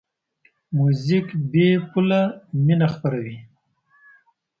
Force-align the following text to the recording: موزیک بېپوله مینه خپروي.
موزیک 0.77 1.27
بېپوله 1.51 2.21
مینه 2.65 2.87
خپروي. 2.93 3.37